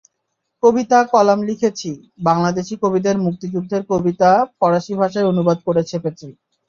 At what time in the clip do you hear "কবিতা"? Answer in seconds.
3.91-4.29